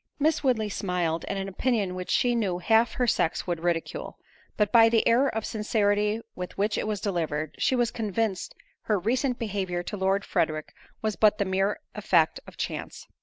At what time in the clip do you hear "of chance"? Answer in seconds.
12.47-13.05